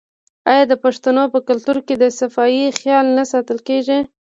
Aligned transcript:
آیا 0.51 0.63
د 0.67 0.73
پښتنو 0.83 1.23
په 1.33 1.39
کلتور 1.47 1.77
کې 1.87 1.95
د 1.97 2.03
صفايي 2.19 2.65
خیال 2.79 3.05
نه 3.17 3.23
ساتل 3.31 3.57
کیږي؟ 3.67 3.99